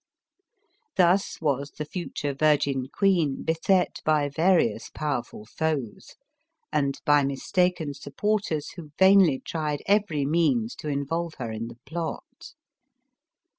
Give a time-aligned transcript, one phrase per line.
[0.95, 6.15] Thus was the future Virgin Queen beset by various powerful foes,
[6.73, 12.55] and by mistaken supporters who vainly tried every means to involve her in the plot.